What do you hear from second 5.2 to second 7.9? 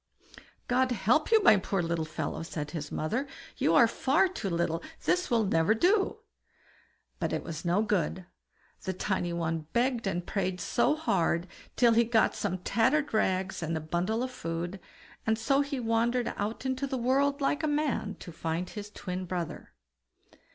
will never do." But it was no